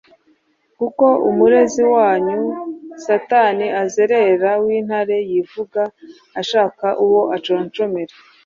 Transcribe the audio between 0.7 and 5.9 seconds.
kuko umurezi wanyu satani azerera nk’intare yivuga,